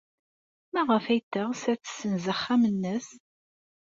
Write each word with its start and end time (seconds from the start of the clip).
Maɣef 0.73 1.05
ay 1.07 1.21
teɣs 1.31 1.63
ad 1.71 1.79
tessenz 1.81 2.25
axxam-nnes? 2.33 3.07